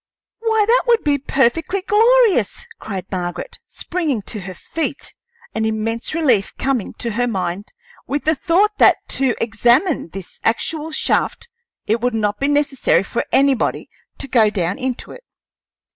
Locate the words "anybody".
13.31-13.91